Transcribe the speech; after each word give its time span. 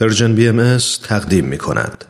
Persian 0.00 0.34
BMS 0.34 0.78
تقدیم 1.02 1.44
می 1.44 1.58
کند. 1.58 2.04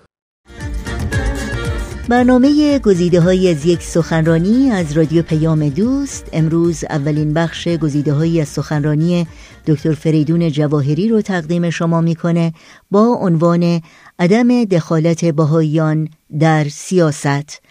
برنامه 2.09 2.79
گزیده 2.79 3.21
های 3.21 3.51
از 3.51 3.67
یک 3.67 3.83
سخنرانی 3.83 4.71
از 4.71 4.93
رادیو 4.93 5.23
پیام 5.23 5.69
دوست 5.69 6.29
امروز 6.33 6.85
اولین 6.85 7.35
بخش 7.35 7.69
گزیده 7.69 8.13
های 8.13 8.41
از 8.41 8.49
سخنرانی 8.49 9.27
دکتر 9.67 9.93
فریدون 9.93 10.51
جواهری 10.51 11.09
رو 11.09 11.23
تقدیم 11.23 11.71
شما 11.71 12.01
می‌کنه 12.01 12.53
با 12.91 13.19
عنوان 13.21 13.81
عدم 14.19 14.65
دخالت 14.65 15.25
بهاییان 15.25 16.09
در 16.41 16.65
سیاست 16.69 17.63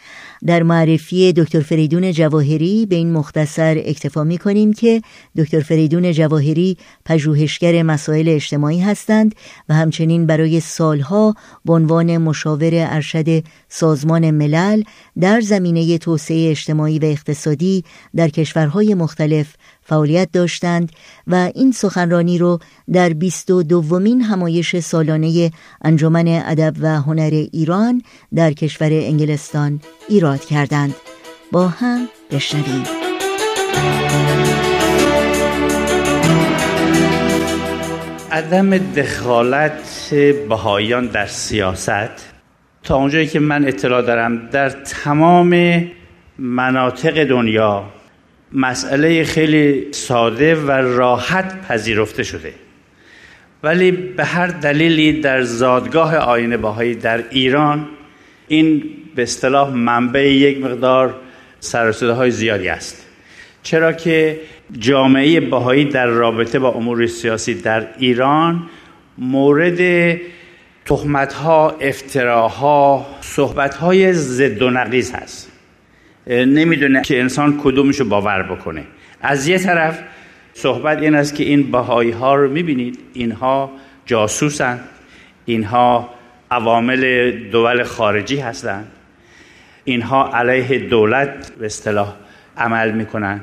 در 0.45 0.63
معرفی 0.63 1.33
دکتر 1.33 1.59
فریدون 1.59 2.11
جواهری 2.11 2.85
به 2.85 2.95
این 2.95 3.11
مختصر 3.11 3.81
اکتفا 3.85 4.23
می 4.23 4.37
کنیم 4.37 4.73
که 4.73 5.01
دکتر 5.37 5.59
فریدون 5.59 6.11
جواهری 6.11 6.77
پژوهشگر 7.05 7.83
مسائل 7.83 8.29
اجتماعی 8.29 8.79
هستند 8.79 9.35
و 9.69 9.73
همچنین 9.73 10.25
برای 10.25 10.59
سالها 10.59 11.35
به 11.65 11.73
عنوان 11.73 12.17
مشاور 12.17 12.71
ارشد 12.73 13.43
سازمان 13.69 14.31
ملل 14.31 14.83
در 15.19 15.41
زمینه 15.41 15.97
توسعه 15.97 16.51
اجتماعی 16.51 16.99
و 16.99 17.05
اقتصادی 17.05 17.83
در 18.15 18.29
کشورهای 18.29 18.93
مختلف 18.93 19.55
فعالیت 19.85 20.29
داشتند 20.31 20.91
و 21.27 21.51
این 21.55 21.71
سخنرانی 21.71 22.37
رو 22.37 22.59
در 22.93 23.09
بیست 23.09 23.51
و 23.51 23.63
دومین 23.63 24.21
همایش 24.21 24.79
سالانه 24.79 25.51
انجمن 25.81 26.27
ادب 26.27 26.73
و 26.81 27.01
هنر 27.01 27.45
ایران 27.53 28.01
در 28.35 28.53
کشور 28.53 28.89
انگلستان 28.91 29.79
ایراد 30.09 30.45
کردند. 30.45 30.95
با 31.51 31.67
هم 31.67 32.07
بشنویم. 32.31 32.83
عدم 38.31 38.77
دخالت 38.77 40.13
بهایان 40.49 41.07
در 41.07 41.25
سیاست. 41.25 42.35
تا 42.83 42.95
اونجایی 42.95 43.27
که 43.27 43.39
من 43.39 43.67
اطلاع 43.67 44.01
دارم 44.01 44.47
در 44.49 44.69
تمام 44.69 45.81
مناطق 46.39 47.23
دنیا 47.23 47.83
مسئله 48.51 49.23
خیلی 49.23 49.87
ساده 49.91 50.55
و 50.55 50.71
راحت 50.71 51.67
پذیرفته 51.67 52.23
شده. 52.23 52.53
ولی 53.63 53.91
به 53.91 54.25
هر 54.25 54.47
دلیلی 54.47 55.21
در 55.21 55.41
زادگاه 55.41 56.17
آین 56.17 56.57
باهایی 56.57 56.95
در 56.95 57.23
ایران 57.29 57.87
این 58.47 58.83
به 59.15 59.23
اصطلاح 59.23 59.73
منبع 59.73 60.33
یک 60.33 60.63
مقدار 60.63 61.15
سرسده 61.59 62.11
های 62.11 62.31
زیادی 62.31 62.69
است. 62.69 63.05
چرا 63.63 63.93
که 63.93 64.39
جامعه 64.79 65.39
باهایی 65.39 65.85
در 65.85 66.05
رابطه 66.05 66.59
با 66.59 66.69
امور 66.69 67.07
سیاسی 67.07 67.53
در 67.53 67.87
ایران 67.97 68.69
مورد 69.17 70.17
تهمت 70.85 71.33
ها 71.33 71.69
افتراها 71.69 73.05
صحبت 73.21 73.75
های 73.75 74.13
ضد 74.13 74.61
و 74.61 74.69
نقیز 74.69 75.11
هست. 75.11 75.51
نمی‌دونه 76.27 77.01
که 77.01 77.19
انسان 77.19 77.59
کدومشو 77.63 78.05
باور 78.05 78.43
بکنه. 78.43 78.83
از 79.21 79.47
یه 79.47 79.57
طرف 79.57 79.99
صحبت 80.53 81.01
این 81.01 81.15
است 81.15 81.35
که 81.35 81.43
این 81.43 81.71
بهایی 81.71 82.11
ها 82.11 82.35
رو 82.35 82.51
می‌بینید. 82.51 82.99
اینها 83.13 83.71
جاسوسن 84.05 84.79
اینها 85.45 86.09
عوامل 86.51 87.31
دول 87.31 87.83
خارجی 87.83 88.37
هستند. 88.37 88.87
اینها 89.83 90.31
علیه 90.33 90.79
دولت 90.79 91.51
به 91.59 91.65
اصطلاح 91.65 92.13
عمل 92.57 92.91
می‌کنن 92.91 93.41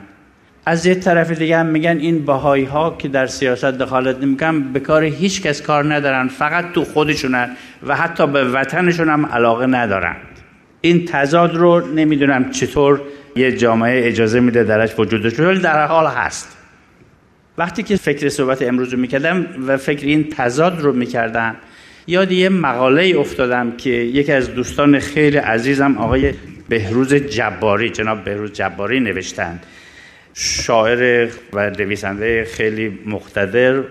از 0.67 0.87
یه 0.87 0.95
طرف 0.95 1.31
دیگه 1.31 1.59
هم 1.59 1.67
میگن 1.67 1.97
این 1.97 2.25
بهایی 2.25 2.65
ها 2.65 2.97
که 2.99 3.09
در 3.09 3.27
سیاست 3.27 3.65
دخالت 3.65 4.23
نمی‌کنن 4.23 4.73
به 4.73 4.81
کار 4.81 5.05
هیچ 5.05 5.43
کس 5.43 5.63
کار 5.63 5.95
ندارن. 5.95 6.29
فقط 6.29 6.73
تو 6.73 6.85
خودشونن 6.85 7.57
و 7.87 7.97
حتی 7.97 8.27
به 8.27 8.45
وطنشون 8.45 9.09
هم 9.09 9.27
علاقه 9.27 9.67
ندارن. 9.67 10.17
این 10.85 11.05
تضاد 11.05 11.57
رو 11.57 11.87
نمی‌دونم 11.95 12.51
چطور 12.51 13.01
یه 13.37 13.57
جامعه 13.57 14.09
اجازه 14.09 14.41
میده 14.41 14.65
درش 14.65 14.99
وجودش 14.99 15.41
ولی 15.41 15.61
در 15.61 15.87
حال 15.87 16.07
هست. 16.07 16.57
وقتی 17.59 17.83
که 17.83 17.97
فکر 17.97 18.29
صحبت 18.29 18.63
امروز 18.63 18.93
رو 18.93 18.99
می‌کردم 18.99 19.47
و 19.67 19.77
فکر 19.77 20.07
این 20.07 20.29
تضاد 20.29 20.81
رو 20.81 20.93
می‌کردم 20.93 21.57
یاد 22.07 22.33
یه 22.33 22.49
مقاله 22.49 23.15
افتادم 23.19 23.73
که 23.77 23.91
یکی 23.91 24.33
از 24.33 24.55
دوستان 24.55 24.99
خیلی 24.99 25.37
عزیزم 25.37 25.99
آقای 25.99 26.35
بهروز 26.69 27.15
جباری 27.15 27.91
جناب 27.91 28.25
بهروز 28.25 28.53
جباری 28.53 29.01
نوشتند 29.01 29.67
شاعر 30.35 31.29
و 31.53 31.71
نویسنده 31.71 32.45
خیلی 32.45 32.99
مقتدر. 33.07 33.83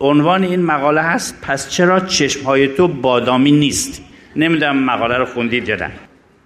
عنوان 0.00 0.42
این 0.42 0.62
مقاله 0.62 1.00
هست 1.00 1.38
پس 1.42 1.70
چرا 1.70 2.00
چشمهای 2.00 2.68
تو 2.68 2.88
بادامی 2.88 3.52
نیست؟ 3.52 4.02
نمی‌دونم 4.36 4.84
مقاله 4.84 5.16
رو 5.16 5.24
خوندید 5.24 5.68
یا 5.68 5.76
نه. 5.76 5.90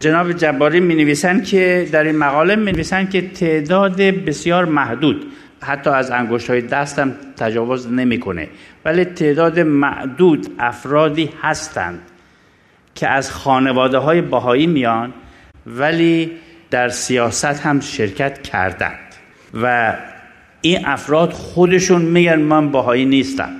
جناب 0.00 0.32
جباری 0.32 0.80
می 0.80 0.94
نویسن 0.94 1.42
که 1.42 1.88
در 1.92 2.04
این 2.04 2.16
مقاله 2.16 2.56
می 2.56 2.72
نویسن 2.72 3.08
که 3.08 3.28
تعداد 3.28 3.96
بسیار 4.02 4.64
محدود 4.64 5.26
حتی 5.62 5.90
از 5.90 6.10
انگشت 6.10 6.50
های 6.50 6.60
دستم 6.60 7.14
تجاوز 7.36 7.92
نمی‌کنه 7.92 8.48
ولی 8.84 9.04
تعداد 9.04 9.60
معدود 9.60 10.46
افرادی 10.58 11.30
هستند 11.42 12.00
که 12.94 13.08
از 13.08 13.30
خانواده 13.30 13.98
های 13.98 14.20
باهایی 14.20 14.66
میان 14.66 15.12
ولی 15.66 16.30
در 16.70 16.88
سیاست 16.88 17.44
هم 17.44 17.80
شرکت 17.80 18.42
کردند 18.42 19.14
و 19.62 19.96
این 20.60 20.86
افراد 20.86 21.32
خودشون 21.32 22.02
میگن 22.02 22.40
من 22.40 22.70
باهایی 22.70 23.04
نیستم. 23.04 23.50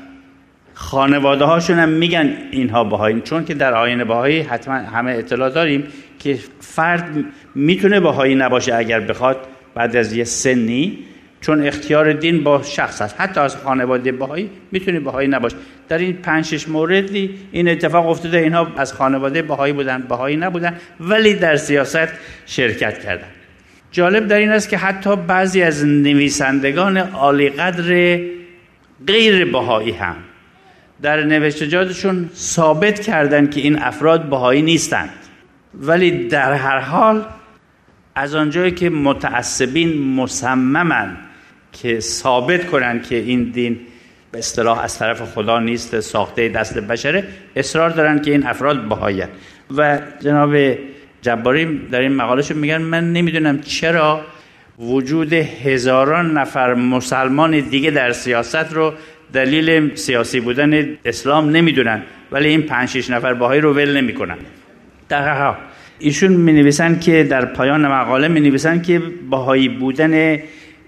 خانواده 0.75 1.45
هاشون 1.45 1.79
هم 1.79 1.89
میگن 1.89 2.37
اینها 2.51 2.85
باهایی 2.85 3.21
چون 3.21 3.45
که 3.45 3.55
در 3.55 3.75
آین 3.75 4.05
باهایی 4.05 4.41
حتما 4.41 4.75
همه 4.75 5.13
اطلاع 5.13 5.51
داریم 5.51 5.85
که 6.27 6.39
فرد 6.61 7.25
می‌تونه 7.55 8.01
باهایی 8.01 8.35
نباشه 8.35 8.75
اگر 8.75 9.01
بخواد 9.01 9.37
بعد 9.75 9.97
از 9.97 10.13
یه 10.13 10.25
سنی 10.25 10.99
چون 11.41 11.67
اختیار 11.67 12.13
دین 12.13 12.45
با 12.45 12.63
شخص 12.63 13.03
است. 13.03 13.15
حتی 13.19 13.41
از 13.41 13.57
خانواده 13.57 14.13
باهایی 14.13 14.51
می‌تونه 14.73 15.01
باهایی 15.01 15.29
نباشه. 15.29 15.57
در 15.89 15.99
این 15.99 16.13
پنج 16.13 16.45
شش 16.45 16.69
موردی 16.69 17.35
این 17.53 17.69
اتفاق 17.69 18.09
افتاده 18.09 18.39
اینها 18.39 18.67
از 18.77 18.93
خانواده 18.93 19.43
باهایی 19.43 19.73
بودن 19.73 20.03
باهایی 20.09 20.37
نبودن 20.37 20.77
ولی 21.01 21.35
در 21.35 21.57
سیاست 21.57 22.09
شرکت 22.47 23.05
کردن. 23.05 23.29
جالب 23.91 24.29
در 24.29 24.37
این 24.37 24.51
است 24.51 24.69
که 24.69 24.77
حتی 24.77 25.17
بعضی 25.17 25.63
از 25.63 25.85
نویسندگان 25.85 26.97
عالی 26.97 27.49
قدر 27.49 28.21
غیر 29.07 29.45
باهایی 29.45 29.93
هم 29.93 30.17
در 31.03 31.25
نوشتجاتشون 31.25 32.31
ثابت 32.35 33.01
کردند 33.01 33.51
که 33.51 33.61
این 33.61 33.79
افراد 33.79 34.29
باهایی 34.29 34.63
نیستند. 34.63 35.26
ولی 35.81 36.29
در 36.29 36.53
هر 36.53 36.79
حال 36.79 37.25
از 38.15 38.35
آنجایی 38.35 38.71
که 38.71 38.91
متعصبین 38.91 40.03
مصممن 40.03 41.17
که 41.73 42.01
ثابت 42.01 42.67
کنند 42.67 43.07
که 43.07 43.17
این 43.17 43.45
دین 43.45 43.81
به 44.33 44.39
اصطلاح 44.39 44.81
از 44.81 44.99
طرف 44.99 45.23
خدا 45.23 45.61
نیست 45.61 46.01
ساخته 46.01 46.49
دست 46.49 46.79
بشره 46.79 47.25
اصرار 47.57 47.91
دارن 47.91 48.23
که 48.23 48.31
این 48.31 48.47
افراد 48.47 48.89
بهایی 48.89 49.23
و 49.77 49.99
جناب 50.21 50.57
جباری 51.23 51.89
در 51.91 52.01
این 52.01 52.13
مقالش 52.13 52.51
میگن 52.51 52.83
من 52.83 53.13
نمی‌دونم 53.13 53.61
چرا 53.61 54.21
وجود 54.79 55.33
هزاران 55.33 56.39
نفر 56.39 56.75
مسلمان 56.75 57.61
دیگه 57.61 57.91
در 57.91 58.13
سیاست 58.13 58.73
رو 58.73 58.93
دلیل 59.33 59.95
سیاسی 59.95 60.41
بودن 60.41 60.89
اسلام 61.05 61.51
نمی‌دونن 61.51 62.03
ولی 62.33 62.49
این 62.49 62.63
پنج 62.63 62.89
شش 62.89 63.11
نفر 63.11 63.35
باهایی 63.35 63.61
رو 63.61 63.75
ول 63.75 63.97
نمی‌کنن. 63.97 64.37
حال 65.13 65.55
ایشون 65.99 66.33
می 66.33 66.53
نویسن 66.53 66.99
که 67.01 67.25
در 67.25 67.45
پایان 67.45 67.87
مقاله 67.87 68.29
می 68.29 68.41
نویسن 68.41 68.83
که 68.83 69.03
باهایی 69.31 69.69
بودن 69.69 70.39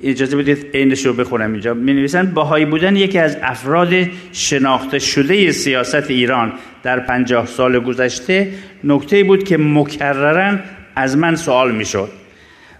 اجازه 0.02 0.36
بدید 0.36 0.66
اینش 0.72 1.06
رو 1.06 1.12
بخونم 1.12 1.52
اینجا. 1.52 1.74
می 1.74 1.92
نویسن 1.92 2.26
باهایی 2.26 2.64
بودن 2.64 2.96
یکی 2.96 3.18
از 3.18 3.36
افراد 3.42 3.94
شناخته 4.32 4.98
شده 4.98 5.52
سیاست 5.52 6.10
ایران 6.10 6.52
در 6.82 7.00
پنجاه 7.00 7.46
سال 7.46 7.78
گذشته. 7.78 8.48
نکته 8.84 9.25
بود 9.25 9.44
که 9.44 9.56
مکررن 9.56 10.62
از 10.96 11.16
من 11.16 11.37
سوال 11.37 11.75
می 11.75 11.84
شد 11.84 12.08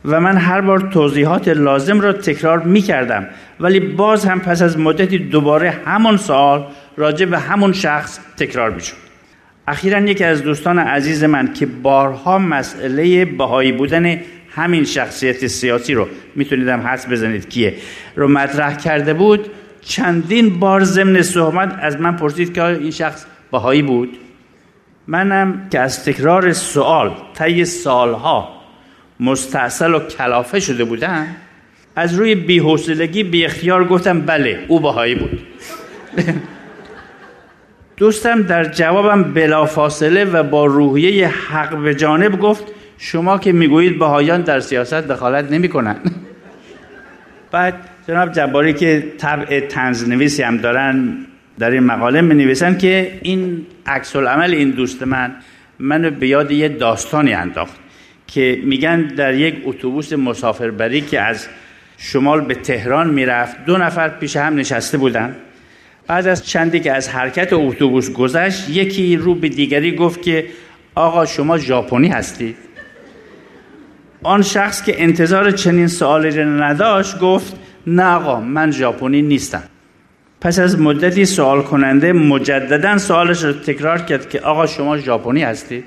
و 0.05 0.21
من 0.21 0.37
هر 0.37 0.61
بار 0.61 0.79
توضیحات 0.79 1.49
لازم 1.49 2.01
را 2.01 2.13
تکرار 2.13 2.59
می 2.59 2.83
کردم 2.83 3.27
ولی 3.61 3.81
باز 3.81 4.25
هم 4.25 4.41
پس 4.41 4.63
از 4.63 4.79
مدتی 4.79 5.19
دوباره 5.19 5.71
همون 5.71 6.17
سوال 6.17 6.67
راجع 6.97 7.27
به 7.27 7.39
همون 7.39 7.73
شخص 7.73 8.19
تکرار 8.37 8.71
می 8.71 8.81
شد 8.81 9.08
اخیرا 9.69 10.01
یکی 10.01 10.25
از 10.25 10.43
دوستان 10.43 10.79
عزیز 10.79 11.25
من 11.25 11.53
که 11.53 11.67
بارها 11.67 12.39
مسئله 12.39 13.25
بهایی 13.25 13.73
بودن 13.73 14.21
همین 14.51 14.85
شخصیت 14.85 15.47
سیاسی 15.47 15.95
رو 15.95 16.09
می‌تونید 16.37 16.69
هم 16.69 16.81
حدس 16.81 17.07
بزنید 17.09 17.49
کیه 17.49 17.75
رو 18.17 18.29
مطرح 18.29 18.77
کرده 18.77 19.15
بود. 19.15 19.51
چندین 19.81 20.59
بار 20.59 20.85
ضمن 20.85 21.23
صحبت 21.23 21.79
از 21.83 22.01
من 22.01 22.17
پرسید 22.17 22.55
که 22.55 22.65
این 22.65 22.91
شخص 22.91 23.27
بهایی 23.53 23.83
بود؟ 23.83 24.19
منم 25.07 25.69
که 25.71 25.81
از 25.81 26.05
تکرار 26.05 26.53
سوال 26.53 27.15
طی 27.35 27.65
سالها 27.65 28.49
مستاصل 29.21 29.95
و 29.95 29.99
کلافه 29.99 30.61
شده 30.61 30.85
بودم 30.85 31.27
از 31.97 32.15
روی 32.15 32.35
بی‌حوصلگی 32.35 33.23
بی 33.23 33.45
اختیار 33.45 33.85
گفتم 33.85 34.21
بله 34.21 34.65
او 34.69 34.81
بهایی 34.81 35.15
بود. 35.15 35.41
دوستم 37.99 38.43
در 38.43 38.65
جوابم 38.65 39.23
بلافاصله 39.23 40.25
و 40.25 40.43
با 40.43 40.67
روحیه 40.67 41.29
حق 41.29 41.77
به 41.77 41.95
جانب 41.95 42.41
گفت 42.41 42.65
شما 42.99 43.39
که 43.39 43.53
می‌گویید 43.53 43.99
بهایان 43.99 44.41
در 44.41 44.61
سیاست 44.61 44.95
دخالت 44.95 45.53
نمی‌کنن 45.53 45.97
بعد 47.51 47.75
جناب 48.09 48.33
جباری 48.33 48.73
که 48.73 49.13
طبع 49.19 49.61
تنزنویسی 49.61 50.43
هم 50.43 50.57
دارن 50.57 51.17
در 51.59 51.71
این 51.71 51.83
مقاله 51.83 52.21
می 52.21 52.35
نویسن 52.35 52.79
که 52.79 53.19
این 53.23 53.67
عکس 53.87 54.17
عمل 54.17 54.55
این 54.55 54.71
دوست 54.71 55.03
من 55.03 55.35
منو 55.79 56.11
به 56.11 56.29
یاد 56.29 56.51
یه 56.51 56.69
داستانی 56.69 57.35
انداخت 57.35 57.75
که 58.27 58.59
میگن 58.65 59.03
در 59.03 59.35
یک 59.35 59.55
اتوبوس 59.65 60.13
مسافربری 60.13 61.01
که 61.01 61.21
از 61.21 61.49
شمال 61.99 62.41
به 62.41 62.55
تهران 62.55 63.11
می‌رفت 63.11 63.65
دو 63.65 63.79
نفر 63.79 64.09
پیش 64.09 64.37
هم 64.37 64.55
نشسته 64.55 64.99
بودن. 64.99 65.37
بعد 66.09 66.27
از 66.27 66.47
چندی 66.47 66.81
که 66.81 66.93
از 66.93 67.09
حرکت 67.09 67.53
اتوبوس 67.53 68.11
گذشت 68.11 68.69
یکی 68.69 69.17
رو 69.17 69.35
به 69.35 69.49
دیگری 69.49 69.97
گفت 69.97 70.23
که 70.23 70.47
آقا 70.95 71.27
شما 71.27 71.59
ژاپنی 71.59 72.09
هستید. 72.09 72.57
آن 74.23 74.43
شخص 74.43 74.83
که 74.83 75.03
انتظار 75.03 75.51
چنین 75.51 75.87
سوالی 75.87 76.31
را 76.31 76.45
نداشت 76.45 77.19
گفت 77.19 77.57
نه 77.87 78.05
آقا 78.05 78.41
من 78.41 78.71
ژاپنی 78.71 79.23
نیستم. 79.23 79.63
پس 80.41 80.59
از 80.59 80.81
مدتی 80.81 81.25
سوال 81.25 81.63
کننده 81.63 82.13
مجددا 82.13 82.99
سوالش 82.99 83.45
رو 83.45 83.53
تکرار 83.53 83.99
کرد 83.99 84.29
که 84.29 84.41
آقا 84.41 84.67
شما 84.67 84.99
ژاپنی 84.99 85.43
هستید؟ 85.43 85.85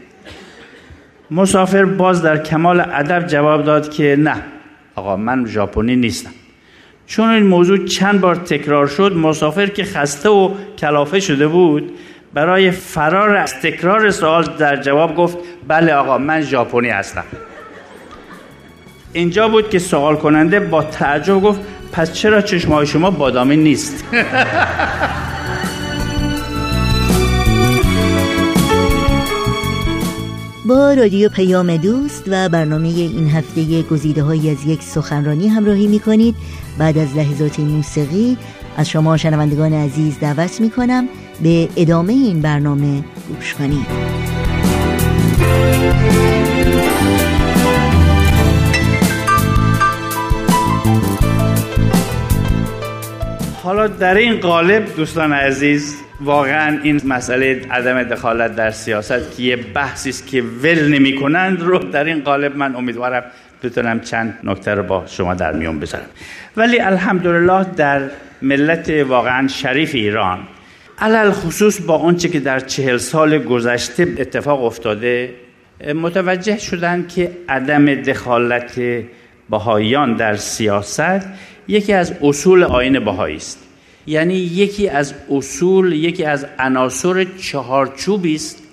مسافر 1.32 1.86
باز 1.86 2.22
در 2.22 2.38
کمال 2.38 2.80
ادب 2.80 3.28
جواب 3.28 3.64
داد 3.64 3.90
که 3.90 4.16
نه 4.20 4.36
آقا 4.96 5.16
من 5.16 5.46
ژاپنی 5.46 5.96
نیستم. 5.96 6.32
چون 7.12 7.30
این 7.30 7.44
موضوع 7.44 7.86
چند 7.86 8.22
بار 8.22 8.36
تکرار 8.36 8.88
شد 8.88 9.14
مسافر 9.14 9.68
که 9.68 9.84
خسته 9.84 10.30
و 10.30 10.52
کلافه 10.78 11.20
شده 11.20 11.48
بود 11.48 11.92
برای 12.34 12.72
فرار 12.72 13.36
از 13.36 13.56
تکرار 13.56 14.12
سوال 14.12 14.44
در 14.44 14.82
جواب 14.82 15.16
گفت 15.16 15.38
بله 15.68 15.94
آقا 15.94 16.18
من 16.18 16.42
ژاپنی 16.42 16.90
هستم. 16.90 17.24
اینجا 19.14 19.48
بود 19.48 19.70
که 19.70 19.80
سوال 19.80 20.16
کننده 20.16 20.60
با 20.60 20.84
تعجب 20.84 21.42
گفت 21.42 21.60
پس 21.92 22.14
چرا 22.14 22.42
چشمای 22.42 22.88
شما 22.88 23.12
بادامی 23.12 23.58
نیست؟ 23.58 24.04
با 30.72 30.94
رادیو 30.94 31.30
پیام 31.30 31.78
دوست 31.78 32.24
و 32.28 32.50
برنامه 32.50 32.88
این 32.88 33.30
هفته 33.30 33.82
گزیده 33.82 34.24
های 34.24 34.50
از 34.50 34.66
یک 34.66 34.84
سخنرانی 34.84 35.48
همراهی 35.48 35.88
می 35.88 36.00
کنید 36.00 36.36
بعد 36.78 36.98
از 36.98 37.16
لحظات 37.16 37.60
موسیقی 37.60 38.38
از 38.78 38.90
شما 38.90 39.18
شنوندگان 39.18 39.74
عزیز 39.74 40.20
دعوت 40.20 40.62
می 40.62 40.70
کنم 40.70 41.08
به 41.44 41.70
ادامه 41.76 42.14
این 42.14 42.42
برنامه 42.42 43.04
گوش 43.30 43.54
کنید. 43.54 43.86
حالا 53.64 53.88
در 53.88 54.16
این 54.16 54.40
قالب 54.40 54.96
دوستان 54.96 55.34
عزیز 55.34 55.96
واقعا 56.22 56.80
این 56.84 57.02
مسئله 57.06 57.62
عدم 57.72 58.04
دخالت 58.04 58.56
در 58.56 58.72
سیاست 58.72 59.38
که 59.38 59.44
یه 59.44 59.56
بحثی 59.56 60.10
است 60.10 60.28
که 60.28 60.42
ول 60.42 60.94
نمی 60.94 61.16
کنند 61.16 61.62
رو 61.62 61.78
در 61.78 62.04
این 62.04 62.20
قالب 62.20 62.58
من 62.58 62.76
امیدوارم 62.76 63.24
بتونم 63.64 64.00
چند 64.00 64.38
نکته 64.44 64.74
رو 64.74 64.84
با 64.84 65.04
شما 65.08 65.34
در 65.34 65.52
میون 65.54 65.80
بذارم. 65.80 66.06
ولی 66.58 66.80
الحمدلله 66.80 67.64
در 67.76 68.02
ملت 68.42 68.90
واقعا 68.90 69.48
شریف 69.48 69.96
ایران 69.96 70.40
علل 71.00 71.32
خصوص 71.32 71.82
با 71.82 71.98
آنچه 71.98 72.30
که 72.30 72.40
در 72.40 72.60
چهل 72.60 72.98
سال 72.98 73.38
گذشته 73.38 74.08
اتفاق 74.18 74.64
افتاده 74.64 75.34
متوجه 75.96 76.58
شدن 76.58 77.08
که 77.08 77.32
عدم 77.50 77.96
دخالت 77.96 78.82
بهاییان 79.50 80.16
در 80.16 80.36
سیاست 80.36 81.28
یکی 81.68 81.94
از 81.94 82.14
اصول 82.22 82.64
آین 82.64 83.06
بهایی 83.06 83.36
است. 83.36 83.71
یعنی 84.08 84.34
یکی 84.34 84.90
از 84.90 85.14
اصول 85.32 85.94
یکی 85.94 86.26
از 86.26 86.46
عناصر 86.60 87.24
چهارچوبی 87.24 88.36
است 88.36 88.64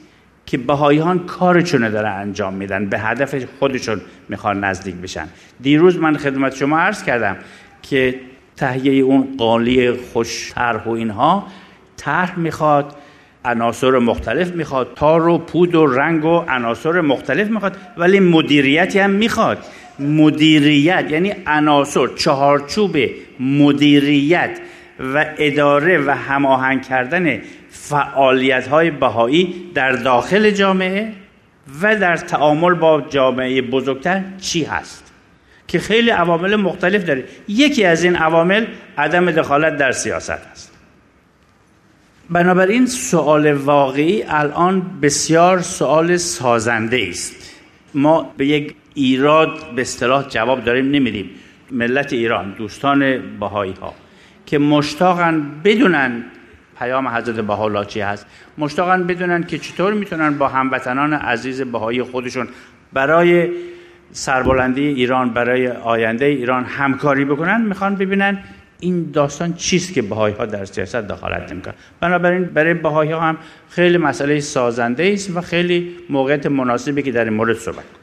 که 0.46 0.58
بهاییان 0.58 1.18
کارشون 1.18 1.90
داره 1.90 2.08
انجام 2.08 2.54
میدن 2.54 2.86
به 2.86 2.98
هدف 2.98 3.44
خودشون 3.58 4.00
می‌خوان 4.28 4.64
نزدیک 4.64 4.94
بشن. 4.94 5.28
دیروز 5.60 5.96
من 5.96 6.16
خدمت 6.16 6.56
شما 6.56 6.78
عرض 6.78 7.02
کردم 7.02 7.36
که 7.82 8.14
تهیه 8.56 9.02
اون 9.04 9.28
قالی 9.38 9.92
خوش 9.92 10.52
طرح 10.54 10.84
و 10.84 10.90
اینها 10.90 11.46
طرح 11.96 12.38
می‌خواد 12.38 12.94
عناصر 13.44 13.98
مختلف 13.98 14.52
می‌خواد 14.52 14.92
تار 14.96 15.28
و 15.28 15.38
پود 15.38 15.74
و 15.74 15.86
رنگ 15.86 16.24
و 16.24 16.44
عناصر 16.48 17.00
مختلف 17.00 17.48
می‌خواد 17.48 17.76
ولی 17.96 18.20
مدیریتی 18.20 18.98
هم 18.98 19.10
می‌خواد. 19.10 19.58
مدیریت 19.98 21.10
یعنی 21.10 21.34
عناصر 21.46 22.06
چهارچوب 22.16 22.96
مدیریت. 23.40 24.58
و 25.00 25.26
اداره 25.38 25.98
و 25.98 26.10
هماهنگ 26.10 26.86
کردن 26.86 27.40
فعالیت 27.70 28.68
های 28.68 28.90
بهایی 28.90 29.70
در 29.74 29.92
داخل 29.92 30.50
جامعه 30.50 31.12
و 31.82 31.96
در 31.96 32.16
تعامل 32.16 32.74
با 32.74 33.00
جامعه 33.00 33.62
بزرگتر 33.62 34.22
چی 34.40 34.64
هست؟ 34.64 35.12
که 35.68 35.78
خیلی 35.78 36.10
عوامل 36.10 36.56
مختلف 36.56 37.04
داره. 37.04 37.24
یکی 37.48 37.84
از 37.84 38.04
این 38.04 38.16
عوامل 38.16 38.66
عدم 38.98 39.30
دخالت 39.30 39.76
در 39.76 39.92
سیاست 39.92 40.30
است. 40.30 40.72
بنابراین 42.30 42.86
سوال 42.86 43.52
واقعی 43.52 44.22
الان 44.28 45.00
بسیار 45.02 45.60
سوال 45.60 46.16
سازنده 46.16 47.06
است. 47.10 47.34
ما 47.94 48.34
به 48.36 48.46
یک 48.46 48.74
ایراد 48.94 49.74
به 49.74 49.82
اصطلاح 49.82 50.28
جواب 50.28 50.64
داریم 50.64 50.90
نمیدیم. 50.90 51.30
ملت 51.70 52.12
ایران 52.12 52.54
دوستان 52.58 53.22
بهایی 53.40 53.74
ها 53.80 53.94
که 54.48 54.58
مشتاقن 54.58 55.42
بدونن 55.64 56.24
پیام 56.78 57.08
حضرت 57.08 57.36
بها 57.36 57.84
چی 57.84 58.00
هست. 58.00 58.26
مشتاقن 58.58 59.06
بدونن 59.06 59.42
که 59.42 59.58
چطور 59.58 59.94
می‌تونن 59.94 60.38
با 60.38 60.48
هموطنان 60.48 61.12
عزیز 61.12 61.62
بهایی 61.62 62.02
خودشون 62.02 62.48
برای 62.92 63.50
سربلندی 64.12 64.86
ایران 64.86 65.30
برای 65.30 65.68
آینده 65.68 66.24
ایران 66.24 66.64
همکاری 66.64 67.24
بکنن 67.24 67.60
می‌خوان 67.60 67.94
ببینن 67.94 68.38
این 68.80 69.10
داستان 69.12 69.54
چیست 69.54 69.94
که 69.94 70.02
بهایی 70.02 70.34
ها 70.34 70.46
در 70.46 70.64
سیاست 70.64 70.96
دخالت 70.96 71.52
نمی‌کنن. 71.52 71.74
بنابراین 72.00 72.44
برای 72.44 72.74
بهایی 72.74 73.12
ها 73.12 73.20
هم 73.20 73.36
خیلی 73.70 73.98
مسئله 73.98 74.40
سازنده 74.40 75.10
است 75.12 75.36
و 75.36 75.40
خیلی 75.40 75.96
موقعیت 76.10 76.46
مناسبی 76.46 77.02
که 77.02 77.12
در 77.12 77.24
این 77.24 77.34
مورد 77.34 77.56
صحبت 77.56 77.97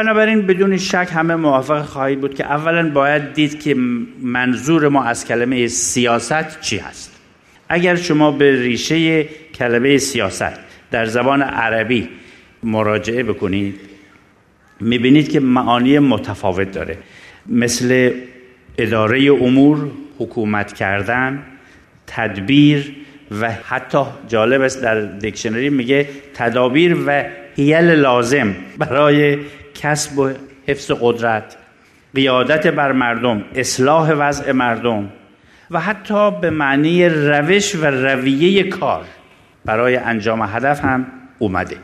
بنابراین 0.00 0.42
بدون 0.42 0.76
شک 0.76 1.08
همه 1.14 1.34
موافق 1.34 1.82
خواهید 1.82 2.20
بود 2.20 2.34
که 2.34 2.44
اولا 2.44 2.90
باید 2.90 3.32
دید 3.32 3.62
که 3.62 3.74
منظور 4.22 4.88
ما 4.88 5.04
از 5.04 5.24
کلمه 5.24 5.68
سیاست 5.68 6.60
چی 6.60 6.78
هست. 6.78 7.20
اگر 7.68 7.96
شما 7.96 8.30
به 8.30 8.62
ریشه 8.62 9.24
کلمه 9.54 9.98
سیاست 9.98 10.60
در 10.90 11.04
زبان 11.04 11.42
عربی 11.42 12.08
مراجعه 12.62 13.22
بکنید 13.22 13.80
می‌بینید 14.80 15.28
که 15.28 15.40
معانی 15.40 15.98
متفاوت 15.98 16.72
داره. 16.72 16.98
مثل 17.46 18.10
اداره 18.78 19.32
امور 19.32 19.90
حکومت 20.18 20.72
کردن 20.72 21.42
تدبیر 22.06 22.92
و 23.40 23.50
حتی 23.50 24.04
جالب 24.28 24.62
است 24.62 24.82
در 24.82 25.00
دیکشنری 25.00 25.70
میگه 25.70 26.08
تدابیر 26.34 26.96
و 27.06 27.24
هیل 27.56 27.90
لازم 27.90 28.54
برای 28.78 29.38
کسب 29.74 30.18
و 30.18 30.30
حفظ 30.66 30.90
قدرت 31.00 31.56
قیادت 32.14 32.66
بر 32.66 32.92
مردم 32.92 33.44
اصلاح 33.54 34.12
وضع 34.12 34.52
مردم 34.52 35.08
و 35.70 35.80
حتی 35.80 36.30
به 36.40 36.50
معنی 36.50 37.08
روش 37.08 37.76
و 37.76 37.86
رویه 37.86 38.62
کار 38.62 39.04
برای 39.64 39.96
انجام 39.96 40.42
هدف 40.42 40.84
هم 40.84 41.06
اومده. 41.38 41.76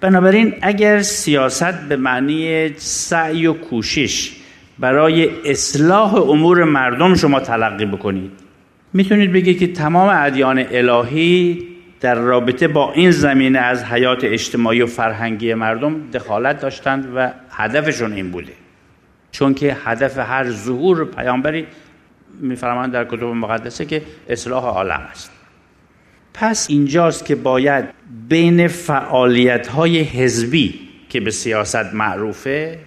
بنابراین 0.00 0.54
اگر 0.62 1.02
سیاست 1.02 1.88
به 1.88 1.96
معنی 1.96 2.68
سعی 2.76 3.46
و 3.46 3.52
کوشش 3.52 4.32
برای 4.78 5.30
اصلاح 5.50 6.14
امور 6.14 6.64
مردم 6.64 7.14
شما 7.14 7.40
تلقی 7.40 7.86
بکنید 7.86 8.30
می‌تونید 8.92 9.32
بگید 9.32 9.58
که 9.58 9.66
تمام 9.72 10.08
ادیان 10.12 10.66
الهی 10.70 11.66
در 12.00 12.14
رابطه 12.14 12.68
با 12.68 12.92
این 12.92 13.10
زمینه 13.10 13.58
از 13.58 13.84
حیات 13.84 14.24
اجتماعی 14.24 14.82
و 14.82 14.86
فرهنگی 14.86 15.54
مردم 15.54 16.10
دخالت 16.10 16.60
داشتند 16.60 17.12
و 17.16 17.32
هدفشون 17.50 18.12
این 18.12 18.30
بوده. 18.30 18.52
چون 19.32 19.54
که 19.54 19.76
هدف 19.84 20.18
هر 20.18 20.50
ظهور 20.50 21.04
پیامبری 21.04 21.66
میفرمایند 22.40 22.92
در 22.92 23.04
کتب 23.04 23.24
مقدسه 23.24 23.84
که 23.84 24.02
اصلاح 24.28 24.64
عالم 24.64 25.08
است. 25.10 25.30
پس 26.34 26.66
اینجاست 26.70 27.26
که 27.26 27.34
باید 27.34 27.84
بین 28.28 28.68
فعالیت 28.68 29.66
های 29.66 30.00
حزبی 30.00 30.80
که 31.08 31.20
به 31.20 31.30
سیاست 31.30 31.94
معروفه 31.94 32.78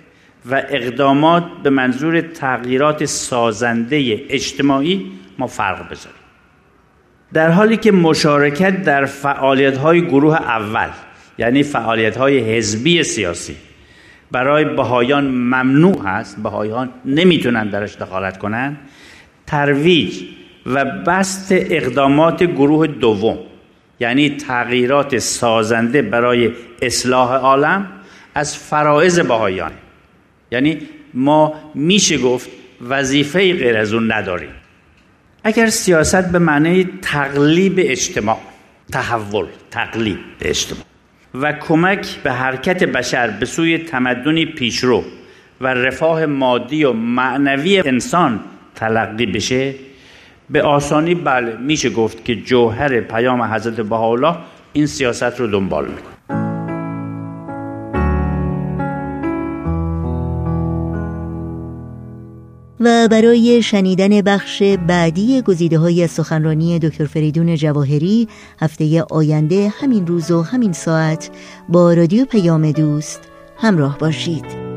و 0.51 0.63
اقدامات 0.70 1.43
به 1.63 1.70
منظور 1.70 2.22
تغییرات 2.22 3.05
سازنده 3.05 4.25
اجتماعی 4.29 5.12
ما 5.38 5.48
فرق 5.48 5.91
بذاریم 5.91 6.23
در 7.34 7.50
حالی 7.52 7.78
که 7.78 7.92
مشارکت 7.92 8.84
در 8.84 9.06
فعالیت 9.06 9.78
های 9.78 10.02
گروه 10.02 10.36
اول 10.36 10.90
یعنی 11.38 11.63
فعالیت 11.63 12.18
های 12.18 12.58
حزبی 12.58 13.04
سیاسی 13.04 13.56
برای 14.32 14.66
بهایان 14.66 15.25
ممنوع 15.28 16.04
هست 16.06 16.44
بهایان 16.44 16.90
نمی‌تونن 17.06 17.70
درش 17.70 17.96
دخالت 17.96 18.38
کنن 18.38 18.78
ترویج 19.48 20.22
و 20.66 20.86
بست 20.86 21.48
اقدامات 21.52 22.44
گروه 22.44 22.88
دوم 22.88 23.38
یعنی 24.00 24.30
تغییرات 24.30 25.18
سازنده 25.18 26.02
برای 26.02 26.52
اصلاح 26.82 27.34
عالم 27.34 27.88
از 28.36 28.58
فرائض 28.58 29.20
بهایان. 29.20 29.72
یعنی 30.52 30.78
ما 31.13 31.54
میشه 31.75 32.18
گفت 32.18 32.50
وظیفه 32.90 33.54
غیر 33.54 33.78
از 33.78 33.94
اون 33.94 34.12
نداریم. 34.12 34.62
اگر 35.46 35.70
سیاست 35.70 36.32
به 36.32 36.40
معنی 36.40 36.90
تقلیب 37.02 37.74
اجتماع 37.78 38.38
تحول 38.92 39.46
تقلیب 39.72 40.18
اجتماع 40.42 40.84
و 41.34 41.52
کمک 41.52 42.16
به 42.24 42.32
حرکت 42.32 42.84
بشر 42.84 43.30
به 43.30 43.46
سوی 43.46 43.78
تمدنی 43.78 44.46
پیشرو 44.46 45.04
و 45.62 45.68
رفاه 45.68 46.26
مادی 46.26 46.84
و 46.84 46.94
معنوی 46.94 47.80
انسان 47.86 48.40
تلقی 48.76 49.26
بشه 49.26 49.74
به 50.50 50.62
آسانی 50.62 51.16
بله 51.16 51.58
میشه 51.58 51.90
گفت 51.90 52.26
که 52.26 52.36
جوهر 52.36 53.00
پیام 53.00 53.42
حضرت 53.42 53.82
بهاءالله 53.82 54.36
این 54.74 54.86
سیاست 54.86 55.40
رو 55.40 55.48
دنبال 55.48 55.86
می‌کنه. 55.86 56.12
و 62.84 63.08
برای 63.08 63.62
شنیدن 63.62 64.22
بخش 64.22 64.63
بعدی 64.63 65.42
گزیده 65.42 65.80
های 65.80 66.08
سخنرانی 66.08 66.80
دکتر 66.80 67.06
فریدون 67.06 67.56
جواهری 67.56 68.28
هفته 68.62 69.04
آینده 69.04 69.74
همین 69.80 70.08
روز 70.08 70.32
و 70.32 70.42
همین 70.42 70.74
ساعت 70.74 71.30
با 71.70 71.94
رادیو 71.94 72.25
پیام 72.25 72.72
دوست 72.72 73.22
همراه 73.58 73.98
باشید. 73.98 74.73